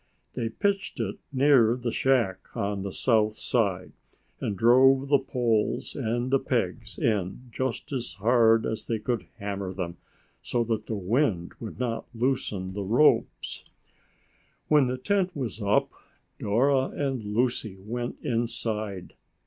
They 0.33 0.49
pitched 0.49 0.99
it 0.99 1.19
near 1.31 1.75
the 1.75 1.91
shack, 1.91 2.39
on 2.57 2.81
the 2.81 2.91
south 2.91 3.35
side, 3.35 3.91
and 4.39 4.57
drove 4.57 5.09
the 5.09 5.19
poles 5.19 5.95
and 5.95 6.31
the 6.31 6.39
pegs 6.39 6.97
in 6.97 7.41
just 7.51 7.91
as 7.91 8.13
hard 8.13 8.65
as 8.65 8.87
they 8.87 8.97
could 8.97 9.27
hammer 9.37 9.75
them, 9.75 9.97
so 10.41 10.63
that 10.63 10.87
the 10.87 10.95
wind 10.95 11.53
would 11.59 11.79
not 11.79 12.07
loosen 12.15 12.73
the 12.73 12.81
ropes. 12.81 13.63
When 14.69 14.87
the 14.87 14.97
tent 14.97 15.35
was 15.35 15.61
up, 15.61 15.91
Dora 16.39 16.85
and 16.87 17.23
Lucy 17.23 17.77
went 17.77 18.17
inside. 18.23 19.13